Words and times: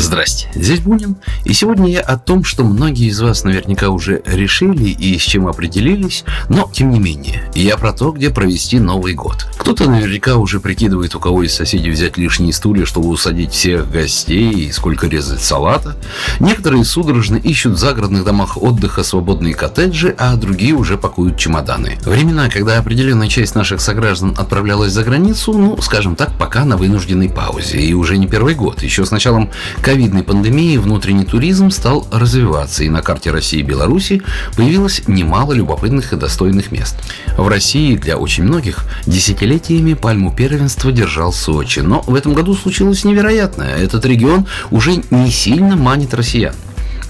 Здрасте, 0.00 0.48
здесь 0.54 0.80
Бунин, 0.80 1.16
и 1.44 1.52
сегодня 1.52 1.90
я 1.90 2.00
о 2.00 2.16
том, 2.16 2.42
что 2.42 2.64
многие 2.64 3.08
из 3.08 3.20
вас 3.20 3.44
наверняка 3.44 3.90
уже 3.90 4.22
решили 4.24 4.88
и 4.88 5.18
с 5.18 5.20
чем 5.20 5.46
определились, 5.46 6.24
но 6.48 6.70
тем 6.72 6.88
не 6.88 6.98
менее, 6.98 7.50
я 7.54 7.76
про 7.76 7.92
то, 7.92 8.10
где 8.10 8.30
провести 8.30 8.78
Новый 8.78 9.12
год. 9.12 9.46
Кто-то 9.58 9.90
наверняка 9.90 10.36
уже 10.36 10.58
прикидывает, 10.58 11.14
у 11.14 11.20
кого 11.20 11.42
из 11.42 11.52
соседей 11.52 11.90
взять 11.90 12.16
лишние 12.16 12.54
стулья, 12.54 12.86
чтобы 12.86 13.08
усадить 13.10 13.52
всех 13.52 13.90
гостей 13.90 14.50
и 14.50 14.72
сколько 14.72 15.06
резать 15.06 15.42
салата. 15.42 15.96
Некоторые 16.40 16.86
судорожно 16.86 17.36
ищут 17.36 17.74
в 17.74 17.78
загородных 17.78 18.24
домах 18.24 18.56
отдыха 18.56 19.02
свободные 19.02 19.52
коттеджи, 19.52 20.14
а 20.16 20.34
другие 20.36 20.72
уже 20.72 20.96
пакуют 20.96 21.36
чемоданы. 21.36 21.98
Времена, 22.06 22.48
когда 22.48 22.78
определенная 22.78 23.28
часть 23.28 23.54
наших 23.54 23.82
сограждан 23.82 24.34
отправлялась 24.38 24.92
за 24.92 25.04
границу, 25.04 25.52
ну, 25.52 25.78
скажем 25.82 26.16
так, 26.16 26.32
пока 26.38 26.64
на 26.64 26.78
вынужденной 26.78 27.28
паузе, 27.28 27.78
и 27.82 27.92
уже 27.92 28.16
не 28.16 28.26
первый 28.26 28.54
год. 28.54 28.82
Еще 28.82 29.04
с 29.04 29.10
началом 29.10 29.50
ковидной 29.90 30.22
пандемии 30.22 30.76
внутренний 30.76 31.24
туризм 31.24 31.72
стал 31.72 32.06
развиваться, 32.12 32.84
и 32.84 32.88
на 32.88 33.02
карте 33.02 33.32
России 33.32 33.58
и 33.58 33.64
Беларуси 33.64 34.22
появилось 34.56 35.02
немало 35.08 35.52
любопытных 35.52 36.12
и 36.12 36.16
достойных 36.16 36.70
мест. 36.70 36.94
В 37.36 37.48
России 37.48 37.96
для 37.96 38.16
очень 38.16 38.44
многих 38.44 38.84
десятилетиями 39.08 39.94
пальму 39.94 40.32
первенства 40.32 40.92
держал 40.92 41.32
Сочи, 41.32 41.80
но 41.80 42.02
в 42.02 42.14
этом 42.14 42.34
году 42.34 42.54
случилось 42.54 43.02
невероятное. 43.02 43.78
Этот 43.78 44.06
регион 44.06 44.46
уже 44.70 45.02
не 45.10 45.32
сильно 45.32 45.74
манит 45.74 46.14
россиян. 46.14 46.54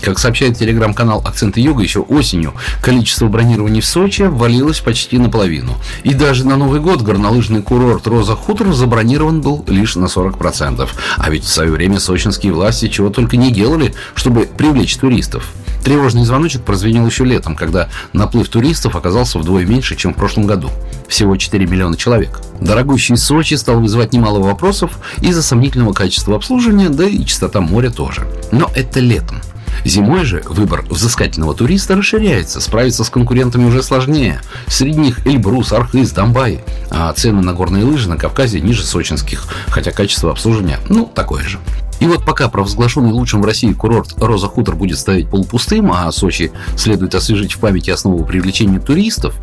Как 0.03 0.19
сообщает 0.19 0.59
телеграм-канал 0.59 1.23
«Акценты 1.25 1.61
Юга», 1.61 1.83
еще 1.83 2.01
осенью 2.01 2.55
количество 2.83 3.27
бронирований 3.29 3.81
в 3.81 3.87
Сочи 3.87 4.23
обвалилось 4.23 4.81
почти 4.81 5.19
наполовину. 5.19 5.77
И 6.05 6.15
даже 6.15 6.47
на 6.47 6.57
Новый 6.57 6.81
год 6.81 7.03
горнолыжный 7.03 7.63
курорт 7.63 8.07
«Роза 8.07 8.35
Хутор» 8.35 8.73
забронирован 8.73 9.41
был 9.43 9.65
лишь 9.69 9.97
на 9.97 10.07
40%. 10.07 10.89
А 11.17 11.31
ведь 11.31 11.45
в 11.45 11.49
свое 11.49 11.71
время 11.71 12.01
сочинские 12.01 12.53
власти 12.53 12.89
чего 12.89 13.11
только 13.11 13.37
не 13.37 13.51
делали, 13.51 13.95
чтобы 14.15 14.47
привлечь 14.47 14.97
туристов. 14.97 15.53
Тревожный 15.85 16.25
звоночек 16.25 16.63
прозвенел 16.63 17.07
еще 17.07 17.25
летом, 17.25 17.57
когда 17.57 17.89
наплыв 18.13 18.49
туристов 18.49 18.97
оказался 18.97 19.39
вдвое 19.39 19.65
меньше, 19.65 19.97
чем 19.97 20.13
в 20.13 20.17
прошлом 20.17 20.47
году. 20.47 20.71
Всего 21.09 21.37
4 21.37 21.67
миллиона 21.67 21.97
человек. 21.97 22.41
Дорогущий 22.61 23.17
Сочи 23.17 23.55
стал 23.55 23.81
вызывать 23.81 24.13
немало 24.13 24.41
вопросов 24.41 24.99
из-за 25.21 25.43
сомнительного 25.43 25.93
качества 25.93 26.37
обслуживания, 26.37 26.91
да 26.91 27.05
и 27.05 27.25
чистота 27.25 27.61
моря 27.61 27.91
тоже. 27.91 28.27
Но 28.53 28.71
это 28.75 29.01
летом. 29.01 29.41
Зимой 29.85 30.25
же 30.25 30.43
выбор 30.49 30.85
взыскательного 30.89 31.55
туриста 31.55 31.97
расширяется, 31.97 32.61
справиться 32.61 33.05
с 33.05 33.11
конкурентами 33.11 33.65
уже 33.65 33.83
сложнее. 33.83 34.41
Среди 34.67 34.99
них 34.99 35.27
Эльбрус, 35.27 35.73
Архыз, 35.73 36.11
Донбай. 36.13 36.63
А 36.91 37.13
цены 37.13 37.43
на 37.43 37.53
горные 37.53 37.85
лыжи 37.85 38.09
на 38.09 38.17
Кавказе 38.17 38.61
ниже 38.61 38.85
сочинских, 38.85 39.45
хотя 39.69 39.91
качество 39.91 40.31
обслуживания, 40.31 40.79
ну, 40.89 41.11
такое 41.13 41.45
же. 41.45 41.59
И 42.01 42.07
вот 42.07 42.25
пока 42.25 42.49
провозглашенный 42.49 43.13
лучшим 43.13 43.43
в 43.43 43.45
России 43.45 43.73
курорт 43.75 44.15
Роза 44.17 44.49
Хутор 44.49 44.75
будет 44.75 44.99
стоять 44.99 45.29
полупустым, 45.29 45.93
а 45.93 46.11
Сочи 46.11 46.51
следует 46.75 47.15
освежить 47.15 47.53
в 47.53 47.61
памяти 47.61 47.91
основу 47.91 48.25
привлечения 48.25 48.81
туристов, 48.81 49.35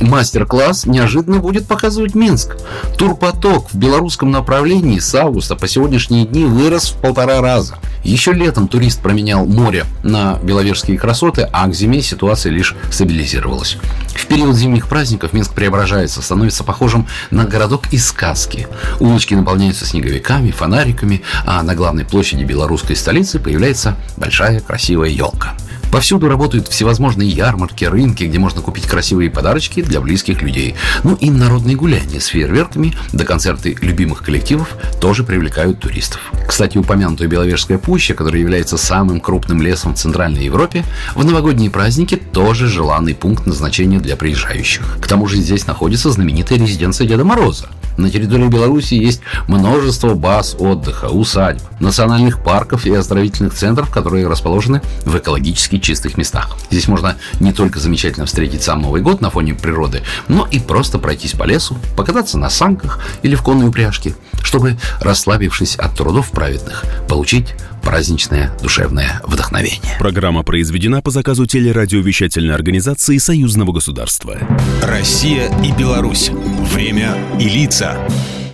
мастер-класс 0.00 0.86
неожиданно 0.86 1.38
будет 1.38 1.66
показывать 1.66 2.14
Минск. 2.14 2.56
Турпоток 2.96 3.70
в 3.70 3.76
белорусском 3.76 4.30
направлении 4.30 4.98
с 4.98 5.14
августа 5.14 5.56
по 5.56 5.68
сегодняшние 5.68 6.26
дни 6.26 6.46
вырос 6.46 6.90
в 6.90 7.00
полтора 7.00 7.42
раза. 7.42 7.76
Еще 8.06 8.32
летом 8.32 8.68
турист 8.68 9.02
променял 9.02 9.44
море 9.46 9.84
на 10.04 10.38
беловежские 10.40 10.96
красоты, 10.96 11.48
а 11.52 11.66
к 11.66 11.74
зиме 11.74 12.00
ситуация 12.02 12.52
лишь 12.52 12.76
стабилизировалась. 12.88 13.78
В 14.14 14.26
период 14.28 14.54
зимних 14.54 14.86
праздников 14.86 15.32
Минск 15.32 15.52
преображается, 15.54 16.22
становится 16.22 16.62
похожим 16.62 17.08
на 17.32 17.44
городок 17.46 17.92
из 17.92 18.06
сказки. 18.06 18.68
Улочки 19.00 19.34
наполняются 19.34 19.84
снеговиками, 19.84 20.52
фонариками, 20.52 21.22
а 21.44 21.60
на 21.64 21.74
главной 21.74 22.04
площади 22.04 22.44
белорусской 22.44 22.94
столицы 22.94 23.40
появляется 23.40 23.96
большая 24.16 24.60
красивая 24.60 25.08
елка. 25.08 25.56
Повсюду 25.96 26.28
работают 26.28 26.68
всевозможные 26.68 27.30
ярмарки, 27.30 27.86
рынки, 27.86 28.24
где 28.24 28.38
можно 28.38 28.60
купить 28.60 28.84
красивые 28.84 29.30
подарочки 29.30 29.80
для 29.80 30.02
близких 30.02 30.42
людей. 30.42 30.74
Ну 31.04 31.14
и 31.14 31.30
народные 31.30 31.74
гуляния 31.74 32.20
с 32.20 32.26
фейерверками 32.26 32.94
да 33.14 33.24
концерты 33.24 33.74
любимых 33.80 34.22
коллективов 34.22 34.76
тоже 35.00 35.24
привлекают 35.24 35.80
туристов. 35.80 36.20
Кстати, 36.46 36.76
упомянутая 36.76 37.28
Беловежская 37.28 37.78
пуща, 37.78 38.12
которая 38.12 38.42
является 38.42 38.76
самым 38.76 39.20
крупным 39.22 39.62
лесом 39.62 39.94
в 39.94 39.98
Центральной 39.98 40.44
Европе, 40.44 40.84
в 41.14 41.24
новогодние 41.24 41.70
праздники 41.70 42.16
тоже 42.16 42.66
желанный 42.66 43.14
пункт 43.14 43.46
назначения 43.46 43.98
для 43.98 44.16
приезжающих. 44.16 44.98
К 45.00 45.08
тому 45.08 45.26
же 45.26 45.38
здесь 45.38 45.66
находится 45.66 46.10
знаменитая 46.10 46.58
резиденция 46.58 47.06
Деда 47.06 47.24
Мороза. 47.24 47.70
На 47.96 48.10
территории 48.10 48.48
Беларуси 48.48 48.94
есть 48.94 49.20
множество 49.48 50.14
баз 50.14 50.56
отдыха, 50.58 51.06
усадьб, 51.06 51.62
национальных 51.80 52.42
парков 52.42 52.86
и 52.86 52.94
оздоровительных 52.94 53.54
центров, 53.54 53.90
которые 53.90 54.26
расположены 54.26 54.82
в 55.04 55.16
экологически 55.16 55.78
чистых 55.78 56.16
местах. 56.16 56.56
Здесь 56.70 56.88
можно 56.88 57.16
не 57.40 57.52
только 57.52 57.80
замечательно 57.80 58.26
встретить 58.26 58.62
сам 58.62 58.82
Новый 58.82 59.02
год 59.02 59.20
на 59.20 59.30
фоне 59.30 59.54
природы, 59.54 60.02
но 60.28 60.46
и 60.50 60.58
просто 60.58 60.98
пройтись 60.98 61.32
по 61.32 61.44
лесу, 61.44 61.76
покататься 61.96 62.38
на 62.38 62.50
санках 62.50 63.00
или 63.22 63.34
в 63.34 63.42
конной 63.42 63.68
упряжке, 63.68 64.14
чтобы, 64.42 64.76
расслабившись 65.00 65.76
от 65.76 65.94
трудов 65.96 66.30
праведных, 66.30 66.84
получить 67.08 67.54
праздничное 67.86 68.50
душевное 68.60 69.20
вдохновение. 69.22 69.96
Программа 70.00 70.42
произведена 70.42 71.02
по 71.02 71.12
заказу 71.12 71.46
телерадиовещательной 71.46 72.52
организации 72.52 73.16
Союзного 73.18 73.70
государства. 73.70 74.40
Россия 74.82 75.48
и 75.62 75.70
Беларусь. 75.70 76.30
Время 76.30 77.16
и 77.38 77.48
лица. 77.48 77.96